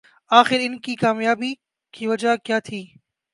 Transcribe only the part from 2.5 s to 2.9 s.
تھی